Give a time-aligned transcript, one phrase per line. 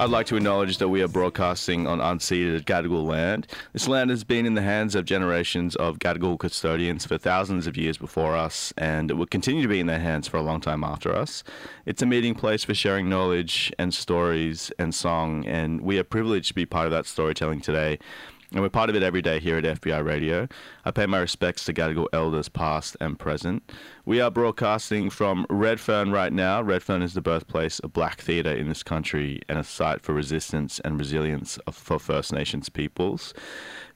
[0.00, 3.48] I'd like to acknowledge that we are broadcasting on unceded Gadigal land.
[3.72, 7.76] This land has been in the hands of generations of Gadigal custodians for thousands of
[7.76, 10.60] years before us, and it will continue to be in their hands for a long
[10.60, 11.42] time after us.
[11.84, 16.46] It's a meeting place for sharing knowledge and stories and song, and we are privileged
[16.46, 17.98] to be part of that storytelling today.
[18.50, 20.48] And we're part of it every day here at FBI Radio.
[20.86, 23.70] I pay my respects to Gadigal elders past and present.
[24.06, 26.62] We are broadcasting from Redfern right now.
[26.62, 30.80] Redfern is the birthplace of black theatre in this country and a site for resistance
[30.80, 33.34] and resilience for First Nations peoples.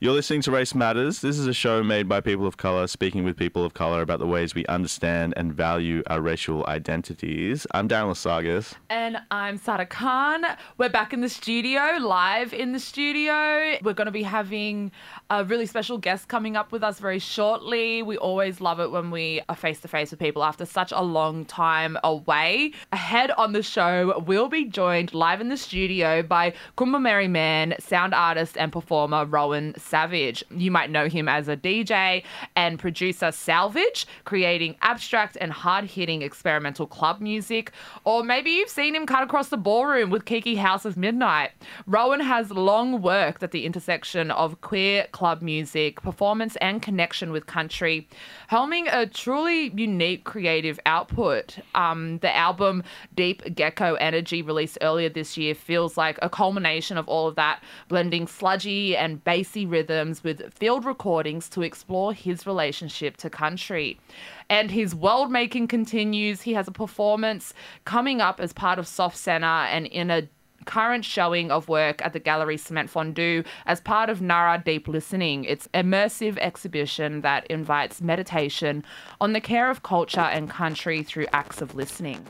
[0.01, 1.21] You're listening to Race Matters.
[1.23, 4.19] This is a show made by people of colour, speaking with people of colour about
[4.19, 7.67] the ways we understand and value our racial identities.
[7.71, 8.75] I'm Darren Lasagas.
[8.91, 10.45] And I'm Sada Khan.
[10.77, 13.79] We're back in the studio, live in the studio.
[13.81, 18.03] We're going to be having a really special guest coming up with us very shortly.
[18.03, 21.03] We always love it when we are face to face with people after such a
[21.03, 22.73] long time away.
[22.91, 28.15] Ahead on the show, we'll be joined live in the studio by Kombumerri Man, sound
[28.15, 30.43] artist and performer Rowan Savage.
[30.51, 32.25] You might know him as a DJ
[32.57, 37.71] and producer Salvage, creating abstract and hard hitting experimental club music.
[38.05, 41.51] Or maybe you've seen him cut across the ballroom with Kiki House's Midnight.
[41.87, 47.47] Rowan has long worked at the intersection of queer club music, performance, and connection with
[47.47, 48.09] country,
[48.51, 51.59] helming a truly unique creative output.
[51.75, 52.83] Um, the album
[53.15, 57.63] Deep Gecko Energy, released earlier this year, feels like a culmination of all of that,
[57.89, 63.99] blending sludgy and bassy rhythms with field recordings to explore his relationship to country.
[64.49, 66.43] And his world making continues.
[66.43, 70.29] He has a performance coming up as part of Soft Centre and in a
[70.67, 75.45] current showing of work at the Gallery Cement Fondu as part of Nara Deep Listening.
[75.45, 78.85] It's immersive exhibition that invites meditation
[79.21, 82.27] on the care of culture and country through acts of listening.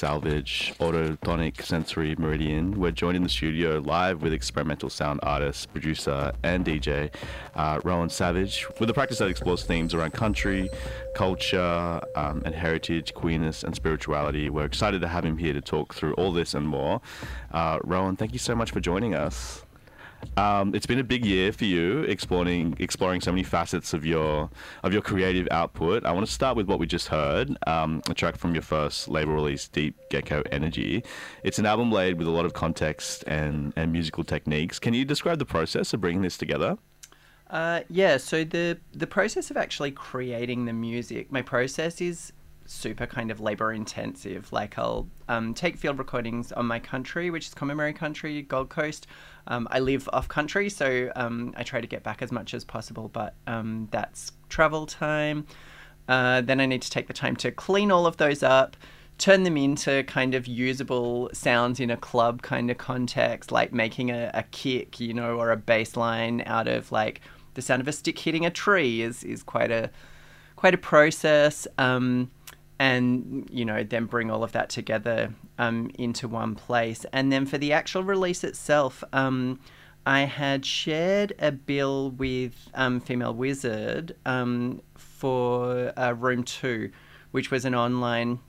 [0.00, 2.80] Salvage Autotonic Sensory Meridian.
[2.80, 7.12] We're joined in the studio live with experimental sound artist, producer, and DJ
[7.54, 10.70] uh, Rowan Savage with a practice that explores themes around country,
[11.14, 14.48] culture, um, and heritage, queerness, and spirituality.
[14.48, 17.02] We're excited to have him here to talk through all this and more.
[17.52, 19.66] Uh, Rowan, thank you so much for joining us.
[20.36, 24.50] Um, it's been a big year for you, exploring exploring so many facets of your
[24.82, 26.04] of your creative output.
[26.04, 29.08] I want to start with what we just heard, um, a track from your first
[29.08, 31.04] label release, Deep Gecko Energy.
[31.42, 34.78] It's an album laid with a lot of context and, and musical techniques.
[34.78, 36.78] Can you describe the process of bringing this together?
[37.50, 42.32] Uh, yeah, so the the process of actually creating the music, my process is
[42.70, 44.52] super kind of labor intensive.
[44.52, 49.08] Like I'll um, take field recordings on my country, which is Kombumerri Country, Gold Coast.
[49.48, 52.64] Um, I live off country, so um, I try to get back as much as
[52.64, 55.46] possible, but um, that's travel time.
[56.08, 58.76] Uh, then I need to take the time to clean all of those up,
[59.18, 64.10] turn them into kind of usable sounds in a club kind of context, like making
[64.10, 67.20] a, a kick, you know, or a bass line out of like
[67.54, 69.90] the sound of a stick hitting a tree is, is quite a
[70.54, 71.66] quite a process.
[71.78, 72.30] Um,
[72.80, 77.04] and you know then bring all of that together um, into one place.
[77.12, 79.60] And then for the actual release itself um,
[80.06, 86.90] i had shared a bill with um, female wizard um, for uh, room 2
[87.32, 88.40] which was an online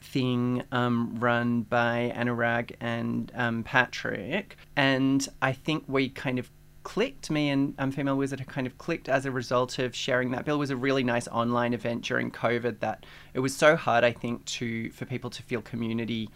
[0.00, 4.56] thing um, run by anurag and um, patrick.
[4.76, 6.50] And i think we kind of
[6.88, 7.30] clicked.
[7.30, 10.58] Me and um, Female Wizard kind of clicked as a result of sharing that bill.
[10.58, 13.04] Was a really nice online event during COVID that
[13.34, 16.30] it was so hard, I think, to for people to feel community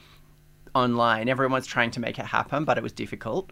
[0.75, 1.31] online.
[1.31, 3.50] Everyone was trying to make it happen, but it was difficult.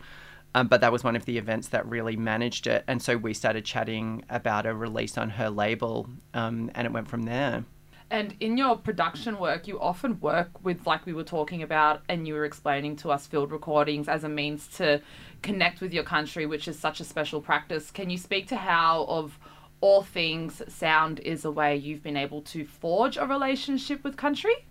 [0.55, 2.85] Um, but that was one of the events that really managed it.
[2.87, 7.08] And so we started chatting about a release on her label, um, and it went
[7.08, 7.64] from there.
[8.11, 12.27] And in your production work, you often work with, like we were talking about, and
[12.27, 15.01] you were explaining to us field recordings as a means to
[15.43, 17.91] connect with your country, which is such a special practice.
[17.93, 19.39] Can you speak to how, of
[19.81, 24.67] all things, sound is a way you've been able to forge a relationship with country?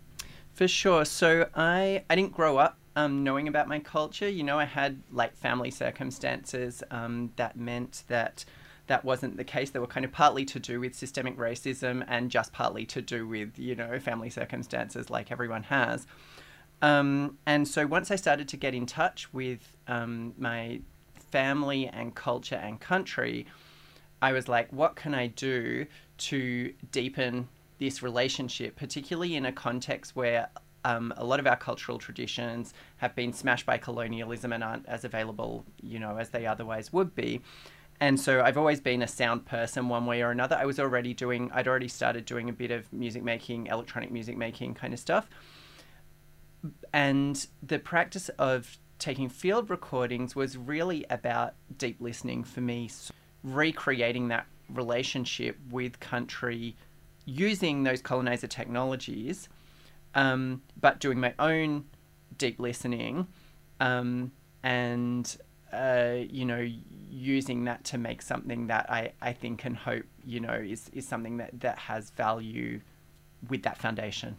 [0.53, 1.05] For sure.
[1.05, 4.27] So I I didn't grow up um, knowing about my culture.
[4.27, 8.43] You know, I had like family circumstances um, that meant that
[8.89, 9.69] that wasn't the case.
[9.69, 13.27] They were kind of partly to do with systemic racism and just partly to do
[13.27, 16.07] with you know family circumstances, like everyone has.
[16.81, 20.81] Um, and so once I started to get in touch with um, my
[21.31, 23.45] family and culture and country,
[24.21, 25.85] I was like, what can I do
[26.17, 27.47] to deepen
[27.77, 30.49] this relationship, particularly in a context where
[30.83, 35.03] um, a lot of our cultural traditions have been smashed by colonialism and aren't as
[35.05, 37.41] available, you know, as they otherwise would be.
[38.01, 40.55] And so I've always been a sound person one way or another.
[40.55, 44.37] I was already doing, I'd already started doing a bit of music making, electronic music
[44.37, 45.29] making kind of stuff.
[46.93, 53.13] And the practice of taking field recordings was really about deep listening for me, so
[53.43, 56.75] recreating that relationship with country
[57.25, 59.49] using those colonizer technologies,
[60.15, 61.85] um, but doing my own
[62.37, 63.27] deep listening
[63.79, 64.31] um,
[64.63, 65.37] and,
[65.73, 66.67] uh, you know,
[67.09, 71.07] using that to make something that I, I think and hope, you know, is, is
[71.07, 72.81] something that, that has value
[73.49, 74.37] with that foundation.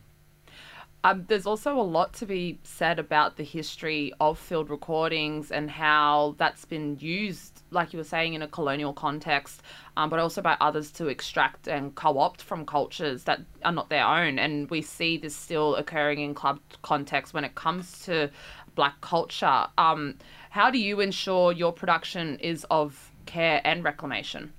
[1.03, 5.71] Um, there's also a lot to be said about the history of field recordings and
[5.71, 9.63] how that's been used, like you were saying, in a colonial context,
[9.97, 13.89] um, but also by others to extract and co opt from cultures that are not
[13.89, 14.39] their own.
[14.39, 18.31] And we see this still occurring in club context when it comes to
[18.75, 19.69] black culture.
[19.79, 20.17] Um,
[20.51, 24.53] how do you ensure your production is of care and reclamation?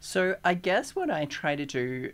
[0.00, 2.12] So I guess what I try to do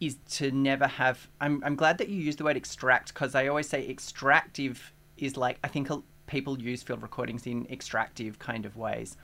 [0.00, 1.28] is to never have.
[1.40, 5.36] I'm, I'm glad that you used the word extract because I always say extractive is
[5.36, 5.88] like, I think
[6.26, 9.16] people use field recordings in extractive kind of ways.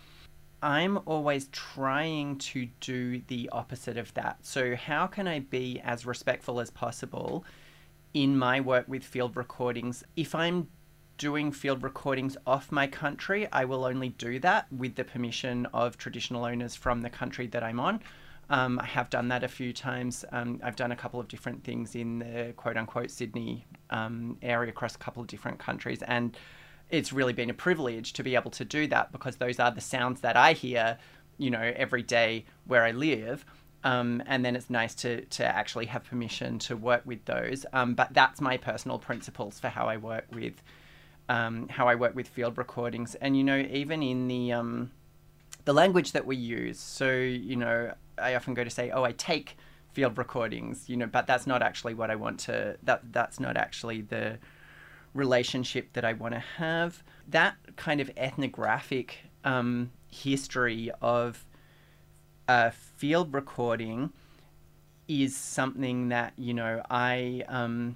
[0.63, 4.39] I'm always trying to do the opposite of that.
[4.43, 7.45] So, how can I be as respectful as possible
[8.13, 10.05] in my work with field recordings?
[10.17, 10.69] If I'm
[11.21, 15.99] doing field recordings off my country, I will only do that with the permission of
[15.99, 18.01] traditional owners from the country that I'm on.
[18.49, 20.25] Um, I have done that a few times.
[20.33, 24.71] Um, I've done a couple of different things in the quote unquote Sydney um, area
[24.71, 26.03] across a couple of different countries.
[26.07, 26.35] And
[26.89, 29.83] it's really been a privilege to be able to do that because those are the
[29.83, 30.97] sounds that I hear,
[31.37, 33.45] you know, every day where I live.
[33.85, 37.67] Um, and then it's nice to, to actually have permission to work with those.
[37.75, 40.63] Um, but that's my personal principles for how I work with
[41.31, 43.15] um, how I work with field recordings.
[43.15, 44.91] And you know, even in the um,
[45.65, 46.79] the language that we use.
[46.79, 49.57] So you know, I often go to say, "Oh, I take
[49.93, 52.77] field recordings," you know, but that's not actually what I want to.
[52.83, 54.39] That that's not actually the
[55.15, 57.03] relationship that I want to have.
[57.29, 61.47] That kind of ethnographic um, history of
[62.49, 64.11] uh, field recording
[65.07, 67.95] is something that you know I um,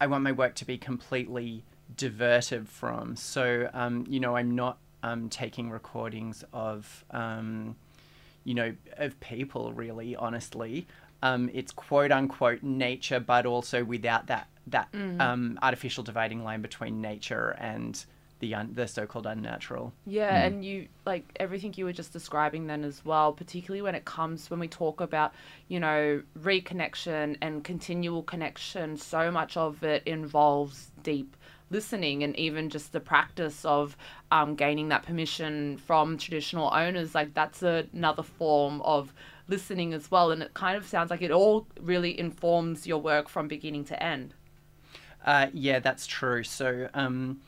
[0.00, 1.64] I want my work to be completely
[2.00, 3.14] diverted from.
[3.16, 7.76] So um, you know, I'm not um, taking recordings of um,
[8.44, 10.86] you know, of people really, honestly.
[11.22, 15.20] Um, it's quote unquote nature, but also without that that Mm.
[15.20, 18.04] um, artificial dividing line between nature and
[18.38, 19.92] the un- the so-called unnatural.
[20.06, 24.06] Yeah, and you like everything you were just describing then as well, particularly when it
[24.06, 25.34] comes when we talk about,
[25.68, 31.36] you know, reconnection and continual connection, so much of it involves deep
[31.70, 33.96] listening and even just the practice of
[34.30, 37.14] um, gaining that permission from traditional owners.
[37.14, 39.14] Like that's another form of
[39.48, 40.30] listening as well.
[40.30, 44.02] And it kind of sounds like it all really informs your work from beginning to
[44.02, 44.34] end.
[45.24, 46.42] Uh, yeah, that's true.
[46.42, 47.40] So, um,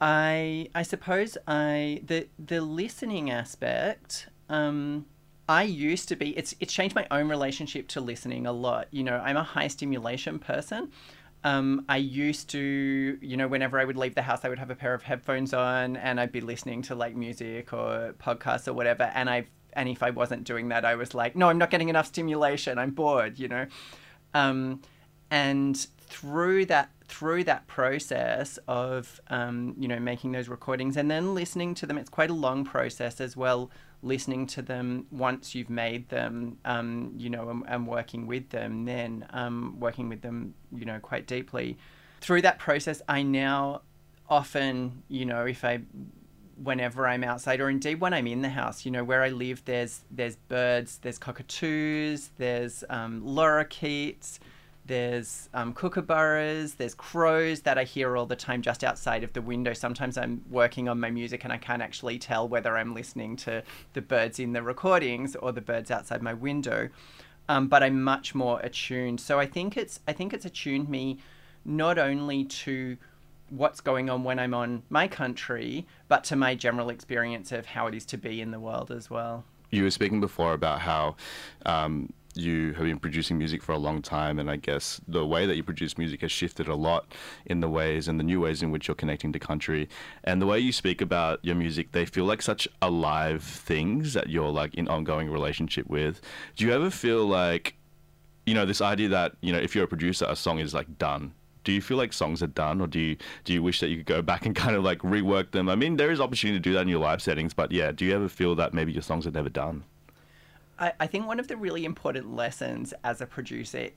[0.00, 4.28] I I suppose I the the listening aspect.
[4.48, 5.06] Um,
[5.48, 6.36] I used to be.
[6.36, 8.88] It's it's changed my own relationship to listening a lot.
[8.90, 10.92] You know, I'm a high stimulation person.
[11.44, 14.70] Um, I used to, you know, whenever I would leave the house, I would have
[14.70, 18.72] a pair of headphones on and I'd be listening to like music or podcasts or
[18.72, 19.04] whatever.
[19.14, 21.88] And I, and if I wasn't doing that, I was like, no, I'm not getting
[21.88, 22.78] enough stimulation.
[22.78, 23.66] I'm bored, you know.
[24.34, 24.82] Um,
[25.30, 31.34] and through that, through that process of um, you know making those recordings and then
[31.34, 33.70] listening to them, it's quite a long process as well.
[34.02, 38.84] Listening to them once you've made them, um, you know, and, and working with them,
[38.84, 41.78] then um, working with them, you know, quite deeply.
[42.20, 43.80] Through that process, I now
[44.28, 45.80] often, you know, if I
[46.62, 49.64] whenever I'm outside or indeed when I'm in the house, you know, where I live,
[49.64, 54.38] there's there's birds, there's cockatoos, there's um, lorikeets,
[54.86, 59.42] there's um, kookaburras, there's crows that I hear all the time just outside of the
[59.42, 59.72] window.
[59.72, 63.62] Sometimes I'm working on my music and I can't actually tell whether I'm listening to
[63.94, 66.88] the birds in the recordings or the birds outside my window.
[67.48, 69.20] Um, but I'm much more attuned.
[69.20, 71.18] So I think it's I think it's attuned me
[71.64, 72.96] not only to
[73.50, 77.86] what's going on when I'm on my country, but to my general experience of how
[77.86, 79.44] it is to be in the world as well.
[79.70, 81.16] You were speaking before about how
[81.64, 85.46] um, you have been producing music for a long time, and I guess the way
[85.46, 87.12] that you produce music has shifted a lot
[87.46, 89.88] in the ways and the new ways in which you're connecting to country.
[90.24, 94.28] And the way you speak about your music, they feel like such alive things that
[94.28, 96.20] you're like in ongoing relationship with.
[96.56, 97.74] Do you ever feel like,
[98.44, 100.98] you know, this idea that you know, if you're a producer, a song is like
[100.98, 101.32] done
[101.64, 103.96] do you feel like songs are done or do you do you wish that you
[103.96, 106.62] could go back and kind of like rework them i mean there is opportunity to
[106.62, 109.02] do that in your live settings but yeah do you ever feel that maybe your
[109.02, 109.82] songs are never done
[110.78, 113.88] I, I think one of the really important lessons as a producer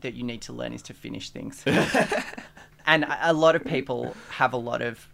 [0.00, 1.64] that you need to learn is to finish things.
[2.86, 5.08] and a lot of people have a lot of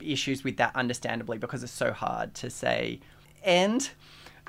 [0.00, 3.00] issues with that, understandably, because it's so hard to say,
[3.44, 3.90] and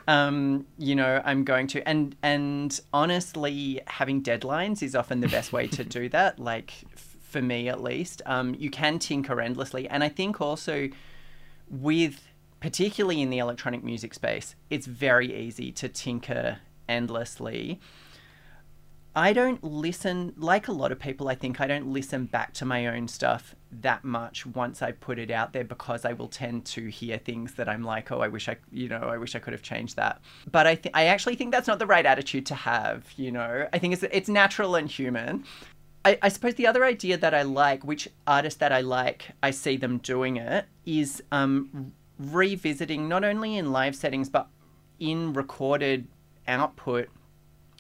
[0.08, 5.54] um, you know, I'm going to and and honestly, having deadlines is often the best
[5.54, 6.40] way to do that.
[6.40, 10.90] Like f- for me, at least, um, you can tinker endlessly, and I think also
[11.70, 12.28] with
[12.62, 17.82] particularly in the electronic music space, it's very easy to tinker endlessly.
[19.14, 22.66] I don't listen, like a lot of people, I think I don't listen back to
[22.66, 26.64] my own stuff that much once I put it out there because I will tend
[26.68, 29.40] to hear things that I'm like, oh, I wish I, you know, I wish I
[29.40, 30.22] could have changed that.
[30.50, 33.68] But I, th- I actually think that's not the right attitude to have, you know.
[33.74, 35.44] I think it's, it's natural and human.
[36.06, 39.52] I, I suppose the other idea that I like, which artists that I like, I
[39.52, 41.92] see them doing it, is um,
[42.30, 44.48] revisiting not only in live settings but
[45.00, 46.08] in recorded
[46.48, 47.10] output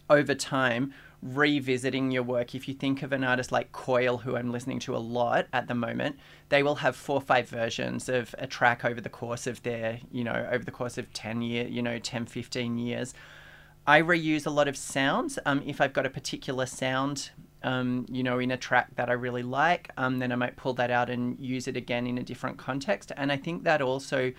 [0.10, 2.56] over time revisiting your work.
[2.56, 5.68] If you think of an artist like coil who i'm listening to a lot at
[5.68, 6.18] the moment
[6.50, 10.00] they will have four or five versions of a track over the course of their
[10.12, 13.14] you know over the course of 10 year you know 10 15 years.
[13.86, 15.38] I reuse a lot of sounds.
[15.46, 17.32] Um, if i've got a particular sound
[17.64, 20.74] um, you know in a track that i really like um, then i might pull
[20.74, 23.12] that out and use it again in a different context.
[23.18, 24.32] And i think that also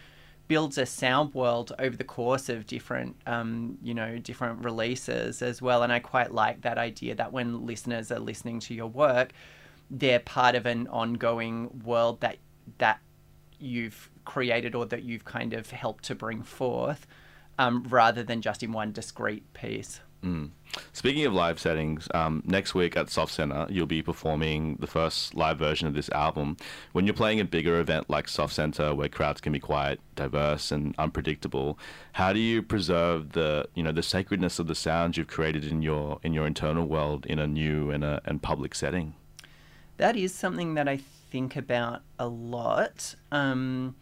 [0.49, 5.63] builds a sound world over the course of different um, you know different releases as
[5.63, 5.83] well.
[5.83, 9.33] And i quite like that idea that when listeners are listening to your work
[9.91, 12.39] they're part of an ongoing world that
[12.79, 12.99] that
[13.59, 17.07] you've created or that you've kind of helped to bring forth
[17.59, 20.01] um, rather than just in one discrete piece
[20.93, 25.35] Speaking of live settings, um, next week at Soft Center, you'll be performing the first
[25.35, 26.57] live version of this album.
[26.93, 30.73] When you're playing a bigger event like Soft Center, where crowds can be quite diverse
[30.73, 31.79] and unpredictable,
[32.13, 35.83] how do you preserve the you know the sacredness of the sounds you've created in
[35.83, 39.15] your in your internal world in a new and a and public setting?
[40.03, 40.97] that is something that I
[41.31, 43.15] think about a lot.
[43.31, 43.95] Um,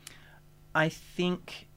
[0.74, 1.68] I think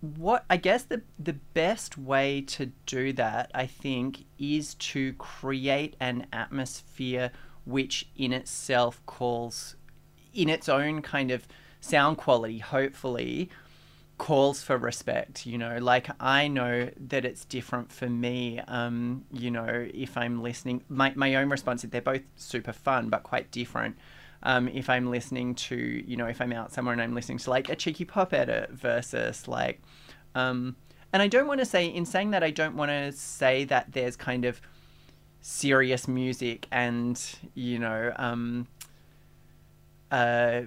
[0.00, 5.96] what I guess the the best way to do that, I think, is to create
[6.00, 7.32] an atmosphere
[7.64, 9.76] which in itself calls
[10.34, 11.46] in its own kind of
[11.80, 13.50] sound quality, hopefully,
[14.18, 15.78] calls for respect you know?
[15.78, 21.12] Like i know that it's different for me um you know if i'm listening my,
[21.14, 23.96] my own response is they're both super fun but quite different
[24.42, 25.76] um if i'm listening to
[26.06, 28.70] you know if i'm out somewhere and i'm listening to like a cheeky pop edit
[28.70, 29.80] versus like
[30.34, 30.76] um
[31.12, 33.92] and i don't want to say in saying that i don't want to say that
[33.92, 34.60] there's kind of
[35.40, 38.66] serious music and you know um
[40.10, 40.62] uh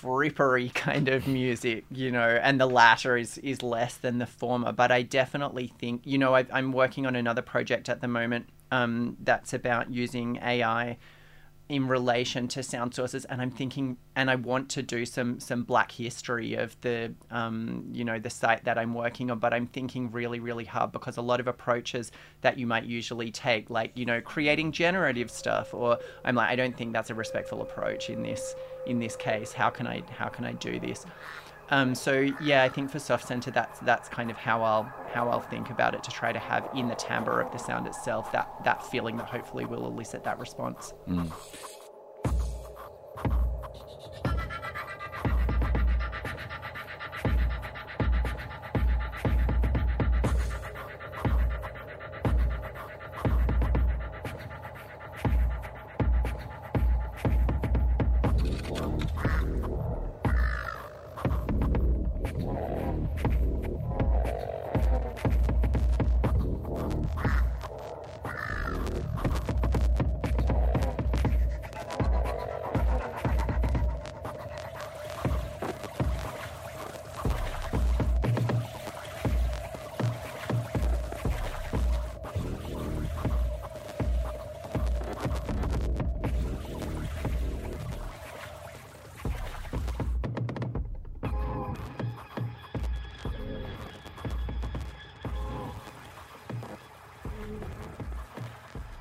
[0.00, 4.72] frippery kind of music, you know, and the latter is is less than the former.
[4.72, 8.48] But I definitely think, you know, I, I'm working on another project at the moment
[8.70, 10.96] um, that's about using AI
[11.70, 15.62] in relation to sound sources, and I'm thinking, and I want to do some some
[15.62, 19.38] Black history of the, um, you know, the site that I'm working on.
[19.38, 22.10] But I'm thinking really, really hard because a lot of approaches
[22.40, 26.56] that you might usually take, like you know, creating generative stuff, or I'm like, I
[26.56, 29.52] don't think that's a respectful approach in this in this case.
[29.52, 31.06] How can I how can I do this?
[31.70, 35.28] Um, so yeah, I think for Soft Center, that's that's kind of how I'll how
[35.28, 38.32] I'll think about it to try to have in the timbre of the sound itself
[38.32, 40.92] that that feeling that hopefully will elicit that response.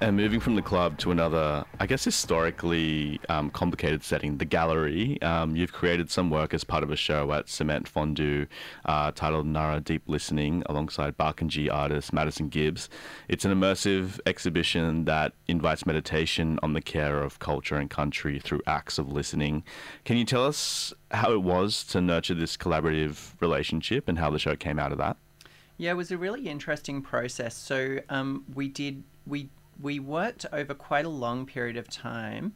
[0.02, 5.22] And moving from the club to another, I guess, historically um, complicated setting, the gallery,
[5.22, 8.48] um, you've created some work as part of a show at Cement Fondu
[8.86, 12.88] uh, titled Nara Deep Listening alongside Barkindji artist Madison Gibbs.
[13.28, 18.62] It's an immersive exhibition that invites meditation on the care of culture and country through
[18.66, 19.66] acts of listening.
[20.06, 24.40] Can you tell us how it was to nurture this collaborative relationship and how the
[24.40, 25.18] show came out of that?
[25.76, 27.54] Yeah, it was a really interesting process.
[27.54, 29.50] So um, we did we
[29.82, 32.54] we worked over quite a long period of time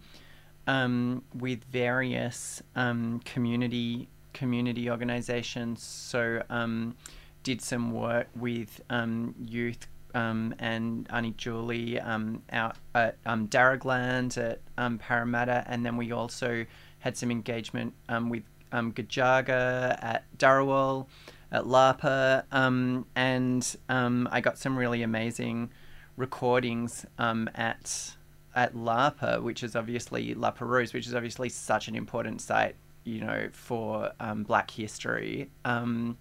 [0.67, 5.83] um, with various um, community community organisations.
[5.83, 6.95] So um,
[7.43, 14.37] did some work with um, youth um, and Auntie Julie um, out at um, Darragland
[14.37, 16.65] at um, Parramatta, and then we also
[16.99, 21.07] had some engagement um, with Gujaga at Darawal,
[21.51, 25.69] at Lapa, and I got some really amazing
[26.17, 28.15] recordings um, at
[28.55, 33.19] at Lapa, which is obviously La Perouse, which is obviously such an important site, you
[33.21, 35.49] know, for um, Black history.
[35.65, 36.17] Um,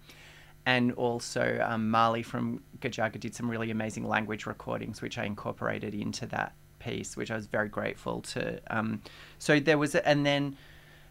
[0.65, 1.91] and also um,
[2.23, 7.31] from Gujaga did some really amazing language recordings, which I incorporated into that piece, which
[7.31, 8.59] I was very grateful to.
[8.75, 9.01] Um,
[9.39, 10.57] so there was, a, and then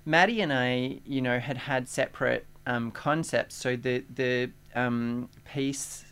[0.04, 3.54] Maddie and I, you know, had had separate um, concepts.
[3.54, 6.04] So the the um, piece,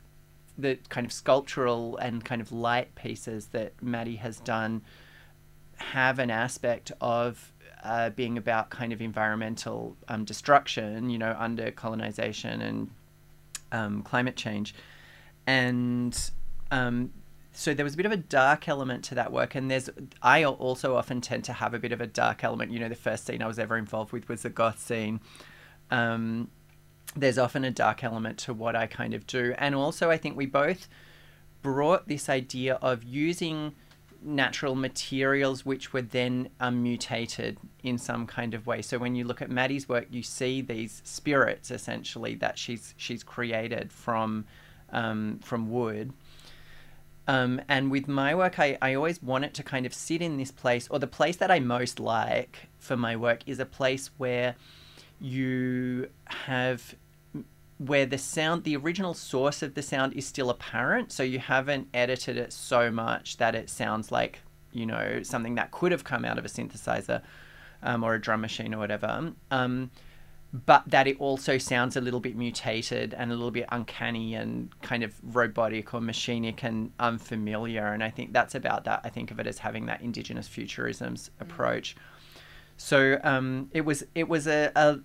[0.61, 4.83] the kind of sculptural and kind of light pieces that Maddie has done,
[5.77, 11.71] have an aspect of uh, being about kind of environmental um, destruction, you know, under
[11.71, 12.91] colonization and
[13.73, 14.75] um, climate change,
[15.47, 16.31] and
[16.71, 17.13] um,
[17.53, 19.55] so there was a bit of a dark element to that work.
[19.55, 19.91] And there's
[20.23, 22.71] I also often tend to have a bit of a dark element.
[22.71, 25.21] You know, the first scene I was ever involved with was the goth scene.
[25.91, 26.51] Um,
[27.17, 30.37] there's often a dark element to what I kind of do, and also I think
[30.37, 30.89] we both
[31.63, 33.75] brought this idea of using
[34.23, 38.83] natural materials which were then um, mutated in some kind of way.
[38.83, 43.23] So when you look at Maddie's work, you see these spirits essentially that she's she's
[43.23, 44.45] created from
[44.91, 46.13] um, from wood.
[47.27, 50.37] Um, and with my work, I, I always want it to kind of sit in
[50.37, 54.11] this place, or the place that I most like for my work is a place
[54.19, 54.57] where
[55.21, 56.95] you have
[57.79, 61.11] where the sound, the original source of the sound is still apparent.
[61.13, 64.41] So you haven't edited it so much that it sounds like,
[64.73, 67.23] you know, something that could have come out of a synthesizer
[67.83, 69.33] um, or a drum machine or whatever.
[69.51, 69.91] Um,
[70.53, 74.69] but that it also sounds a little bit mutated and a little bit uncanny and
[74.83, 77.87] kind of robotic or machinic and unfamiliar.
[77.87, 79.01] And I think that's about that.
[79.05, 81.97] I think of it as having that indigenous futurisms approach.
[82.77, 84.99] So um, it was it was a, a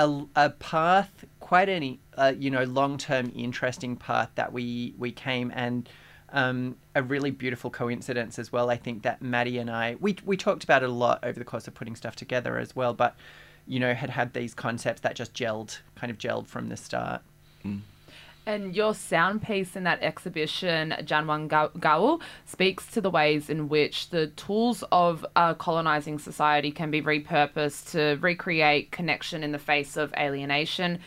[0.00, 5.12] a, a path, quite any uh, you know long term interesting path that we we
[5.12, 5.88] came and
[6.32, 8.70] um, a really beautiful coincidence as well.
[8.70, 11.44] I think that Maddie and I we we talked about it a lot over the
[11.44, 13.14] course of putting stuff together as well, but
[13.66, 17.22] you know had had these concepts that just gelled, kind of gelled from the start.
[18.50, 21.46] And your sound piece in that exhibition, Janwan
[21.78, 27.00] Gaul, speaks to the ways in which the tools of a colonizing society can be
[27.00, 30.98] repurposed to recreate connection in the face of alienation.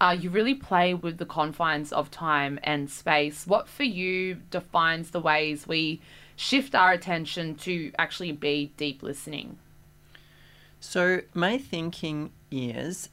[0.00, 3.46] Uh, you really play with the confines of time and space.
[3.46, 6.00] What for you defines the ways we
[6.34, 9.56] shift our attention to actually be deep listening?
[10.80, 13.08] So my thinking is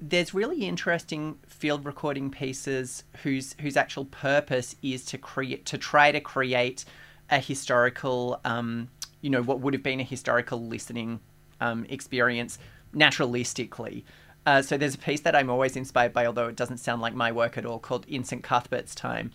[0.00, 6.12] there's really interesting field recording pieces whose whose actual purpose is to create to try
[6.12, 6.84] to create
[7.30, 8.88] a historical, um,
[9.20, 11.20] you know, what would have been a historical listening
[11.60, 12.58] um, experience
[12.94, 14.04] naturalistically.
[14.44, 17.14] Uh, so there's a piece that I'm always inspired by, although it doesn't sound like
[17.14, 19.32] my work at all, called In St Cuthbert's Time,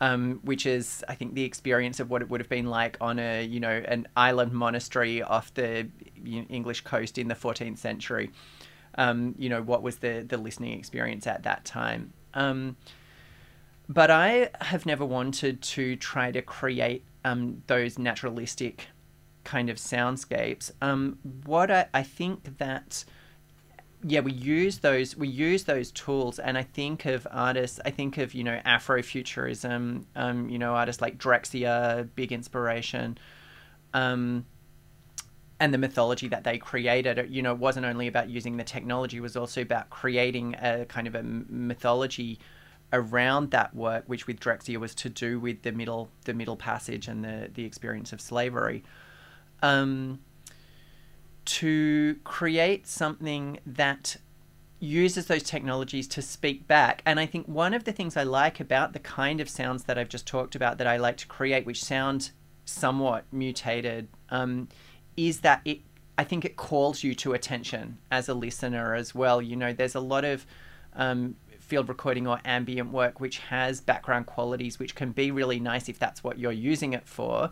[0.00, 3.18] um, which is I think the experience of what it would have been like on
[3.18, 5.88] a you know an island monastery off the
[6.24, 8.30] English coast in the 14th century.
[8.96, 12.12] Um, you know what was the the listening experience at that time.
[12.34, 12.76] Um,
[13.88, 18.86] but I have never wanted to try to create um, those naturalistic
[19.44, 20.70] kind of soundscapes.
[20.80, 23.04] Um, what I, I think that
[24.04, 27.78] yeah, we use those we use those tools, and I think of artists.
[27.84, 30.04] I think of you know Afrofuturism.
[30.16, 33.18] Um, you know artists like Drexciya, big inspiration.
[33.94, 34.46] Um,
[35.62, 39.20] and the mythology that they created, you know, wasn't only about using the technology; it
[39.20, 42.40] was also about creating a kind of a mythology
[42.92, 47.06] around that work, which with Drexciya was to do with the middle the middle passage
[47.06, 48.82] and the the experience of slavery.
[49.62, 50.18] Um,
[51.44, 54.16] to create something that
[54.80, 57.02] uses those technologies to speak back.
[57.06, 59.96] And I think one of the things I like about the kind of sounds that
[59.96, 62.32] I've just talked about that I like to create, which sound
[62.64, 64.68] somewhat mutated um,
[65.16, 65.80] is that it
[66.18, 69.40] I think it calls you to attention as a listener as well.
[69.40, 70.46] You know, there's a lot of
[70.94, 75.88] um, field recording or ambient work which has background qualities which can be really nice
[75.88, 77.50] if that's what you're using it for.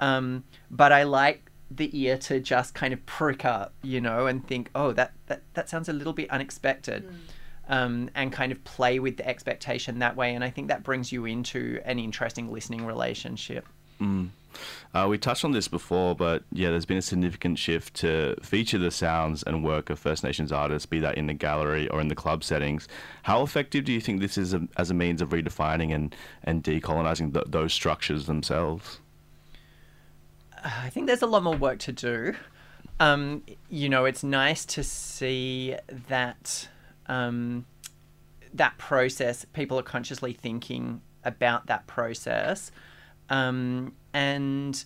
[0.00, 4.46] Um, but I like the ear to just kind of prick up, you know, and
[4.46, 7.08] think, oh, that, that, that sounds a little bit unexpected.
[7.68, 10.36] Um, and kind of play with the expectation that way.
[10.36, 13.66] And I think that brings you into an interesting listening relationship.
[14.00, 18.78] Uh, we touched on this before, but yeah, there's been a significant shift to feature
[18.78, 22.08] the sounds and work of First Nations artists, be that in the gallery or in
[22.08, 22.88] the club settings.
[23.24, 26.64] How effective do you think this is a, as a means of redefining and, and
[26.64, 29.00] decolonizing th- those structures themselves?
[30.64, 32.34] I think there's a lot more work to do.
[32.98, 35.76] Um, you know, it's nice to see
[36.08, 36.68] that
[37.06, 37.66] um,
[38.54, 39.44] that process.
[39.52, 42.70] People are consciously thinking about that process,
[43.30, 44.84] um, and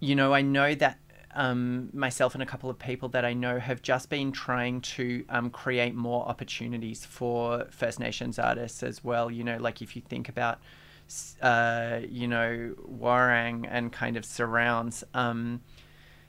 [0.00, 0.98] you know, I know that
[1.34, 5.24] um, myself and a couple of people that I know have just been trying to
[5.28, 9.30] um, create more opportunities for First Nations artists as well.
[9.30, 10.58] You know, like if you think about
[11.42, 15.62] uh, you know, Warang and kind of surrounds, um,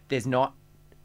[0.07, 0.55] there's not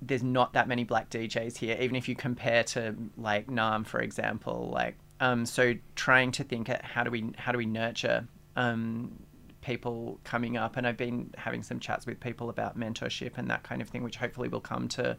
[0.00, 4.00] there's not that many black DJs here, even if you compare to like Naarm, for
[4.00, 4.70] example.
[4.72, 9.18] Like, um, so trying to think at how do we how do we nurture um,
[9.64, 13.62] people coming up, and I've been having some chats with people about mentorship and that
[13.62, 15.16] kind of thing, which hopefully will come to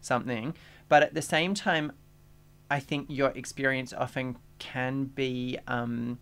[0.00, 0.54] something.
[0.88, 1.92] But at the same time,
[2.70, 6.18] I think your experience often can be um,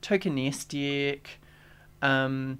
[0.00, 1.26] tokenistic.
[2.00, 2.58] Um,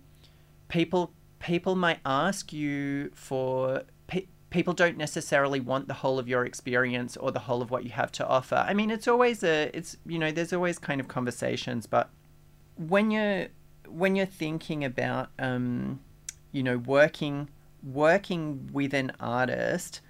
[0.69, 6.45] people people might ask you for pe- people don't necessarily want the whole of your
[6.45, 8.65] experience or the whole of what you have to offer.
[8.69, 12.11] I mean, it's always a it's you know there's always kind of conversations, but
[12.77, 13.49] when you're
[13.93, 16.01] when you're thinking about um,
[16.51, 17.49] you know working
[17.83, 20.01] working with an artist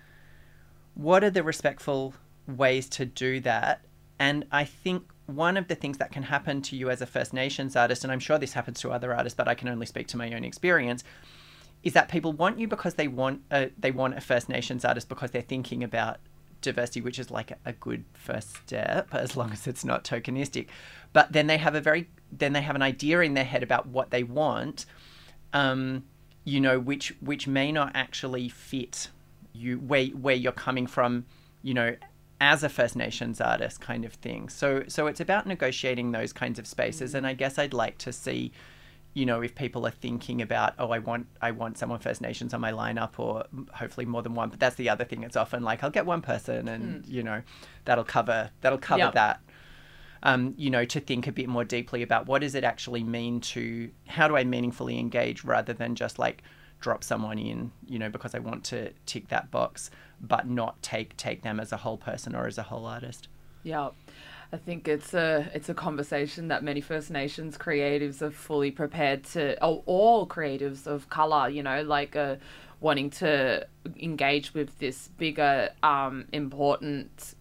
[0.94, 2.14] what are the respectful
[2.46, 3.84] ways to do that?
[4.18, 7.32] And I think one of the things that can happen to you as a First
[7.32, 10.06] Nations artist, and I'm sure this happens to other artists, but I can only speak
[10.08, 11.02] to my own experience,
[11.82, 15.08] is that people want you because they want a, they want a First Nations artist
[15.08, 16.18] because they're thinking about
[16.60, 20.68] diversity, which is like a, a good first step, as long as it's not tokenistic.
[21.12, 23.86] But then they have a very then they have an idea in their head about
[23.86, 24.86] what they want,
[25.52, 26.04] um,
[26.44, 29.08] you know, which which may not actually fit
[29.52, 31.26] you where where you're coming from,
[31.62, 31.94] you know,
[32.40, 34.48] as a First Nations artist kind of thing.
[34.48, 37.14] So so it's about negotiating those kinds of spaces.
[37.14, 38.52] And I guess I'd like to see
[39.14, 42.54] you know if people are thinking about oh I want I want someone First Nations
[42.54, 43.44] on my lineup or
[43.74, 45.22] hopefully more than one but that's the other thing.
[45.22, 47.42] It's often like I'll get one person and you know
[47.84, 49.12] that'll cover that'll cover Yep.
[49.14, 49.40] that
[50.22, 53.40] um, you know, to think a bit more deeply about what does it actually mean
[53.40, 56.42] to how do I meaningfully engage rather than just like
[56.80, 61.16] drop someone in, you know, because I want to tick that box, but not take
[61.16, 63.28] take them as a whole person or as a whole artist.
[63.62, 63.90] Yeah.
[64.52, 69.24] I think it's a it's a conversation that many First Nations creatives are fully prepared
[69.32, 72.36] to, or all creatives of color, you know, like uh,
[72.80, 73.66] wanting to
[73.98, 77.34] engage with this bigger, um, important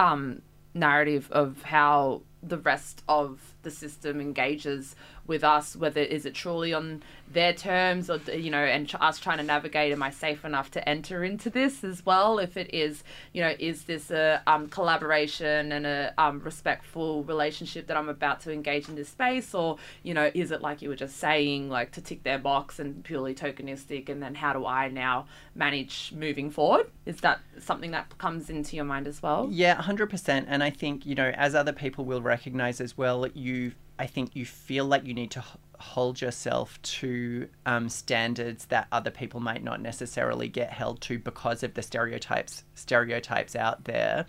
[0.00, 0.42] um,
[0.76, 4.94] narrative of how the rest of the system engages
[5.26, 7.02] with us whether is it truly on
[7.32, 10.88] their terms or you know and us trying to navigate am i safe enough to
[10.88, 12.38] enter into this as well?
[12.38, 13.02] If it is
[13.32, 18.40] you know is this a um, collaboration and a um, respectful relationship that i'm about
[18.42, 19.52] to engage in this space?
[19.52, 22.78] Or you know is it like you were just saying like to tick their box
[22.78, 25.26] and purely tokenistic and then how do i now
[25.56, 26.86] manage moving forward?
[27.04, 29.48] Is that something that comes into your mind as well?
[29.50, 30.46] Yeah, hundred percent.
[30.48, 33.55] And I think you know, as other people will recognize as well, you
[33.98, 35.44] I think you feel like you need to
[35.78, 41.62] hold yourself to um, standards that other people might not necessarily get held to because
[41.62, 44.26] of the stereotypes stereotypes out there.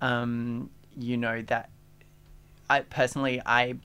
[0.00, 1.70] Um, you know that
[2.68, 3.76] I personally I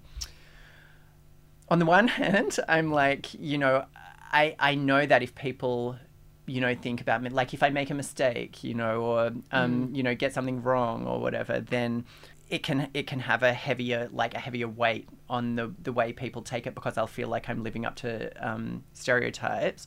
[1.69, 3.85] on the one hand, I'm like, you know,
[4.31, 5.97] I I know that if people,
[6.47, 9.89] you know, think about me, like if I make a mistake, you know, or um,
[9.93, 12.05] you know, get something wrong or whatever, then
[12.49, 16.13] it can it can have a heavier like a heavier weight on the the way
[16.13, 19.85] people take it because I'll feel like I'm living up to um, stereotypes,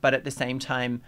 [0.00, 1.02] but at the same time.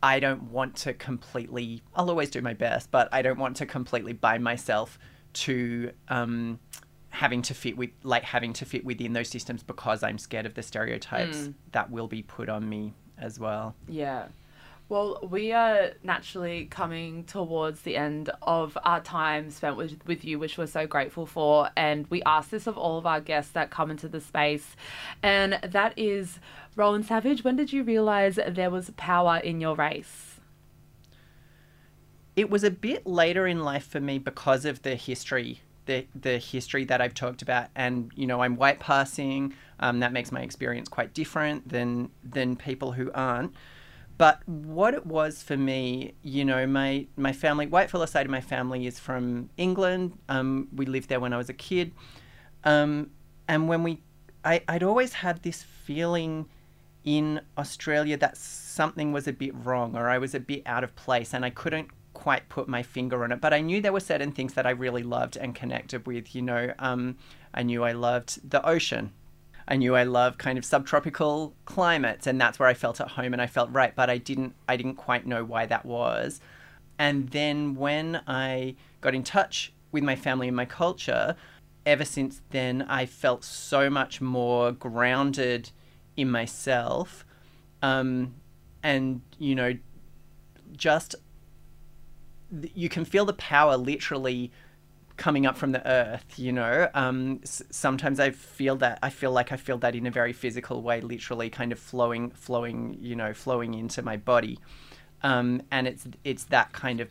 [0.00, 1.82] I don't want to completely.
[1.92, 4.96] I'll always do my best, but I don't want to completely bind myself
[5.32, 6.60] to um,
[7.10, 10.54] having to fit with, like having to fit within those systems because I'm scared of
[10.54, 13.74] the stereotypes that will be put on me as well.
[13.88, 14.28] Yeah.
[14.88, 20.38] Well, we are naturally coming towards the end of our time spent with, with you,
[20.38, 21.68] which we're so grateful for.
[21.76, 24.76] And we ask this of all of our guests that come into the space.
[25.22, 26.38] And that is
[26.74, 30.28] Rowan Savage, when did you realize there was power in your race?
[32.38, 36.38] it was a bit later in life for me because of the history the the
[36.38, 37.68] history that I've talked about.
[37.74, 42.54] And you know I'm white passing um, that makes my experience quite different than than
[42.54, 43.52] people who aren't.
[44.16, 48.30] But what it was for me you know my my family white fella side of
[48.30, 50.16] my family is from England.
[50.28, 51.92] Um, we lived there when I was a kid.
[52.62, 53.10] Um,
[53.48, 54.02] and when we
[54.44, 56.46] I, I'd always had this feeling
[57.04, 60.94] in Australia that something was a bit wrong or I was a bit out of
[60.94, 63.40] place and I couldn't quite put my finger on it.
[63.40, 66.34] But I knew there were certain things that I really loved and connected with.
[66.34, 67.16] You know, um,
[67.54, 69.12] I knew I loved the ocean.
[69.68, 73.32] I knew I loved kind of subtropical climates, and that's where I felt at home
[73.32, 73.94] and I felt right.
[73.94, 76.40] But I didn't, I didn't quite know why that was.
[76.98, 81.36] And then when I got in touch with my family and my culture,
[81.86, 85.70] ever since then, I felt so much more grounded
[86.16, 87.24] in myself.
[87.80, 88.34] Um,
[88.82, 89.78] and, you know,
[90.72, 91.14] just
[92.74, 94.50] you can feel the power literally
[95.16, 96.88] coming up from the earth you know?
[96.94, 100.82] Um, sometimes i feel that i feel like i feel that in a very physical
[100.82, 104.58] way literally kind of flowing flowing you know flowing into my body.
[105.22, 107.08] Um, and it's it's that kind of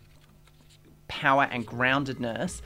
[1.09, 2.61] power and groundedness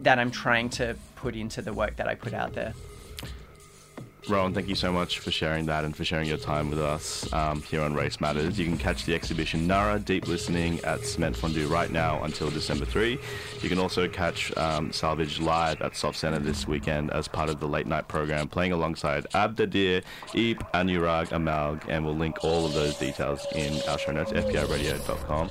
[0.00, 2.74] that i'm trying to put into the work that i put out there
[4.28, 7.30] Rowan, thank you so much for sharing that and for sharing your time with us
[7.32, 8.58] um, here on Race Matters.
[8.58, 12.84] You can catch the exhibition Nara Deep Listening at Cement Fondu right now until December
[12.86, 13.18] 3.
[13.60, 17.60] You can also catch um, Salvage live at Soft Centre this weekend as part of
[17.60, 20.02] the late night program, playing alongside Abdadir,
[20.34, 25.50] Eep, Anurag, Amalg, and we'll link all of those details in our show notes, fbiradio.com.